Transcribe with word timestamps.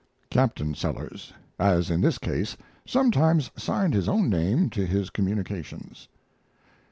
[Captain 0.31 0.73
Sellers, 0.73 1.31
as 1.59 1.91
in 1.91 2.01
this 2.01 2.17
case, 2.17 2.57
sometimes 2.87 3.51
signed 3.55 3.93
his 3.93 4.09
own 4.09 4.31
name 4.31 4.67
to 4.71 4.87
his 4.87 5.11
communications. 5.11 6.07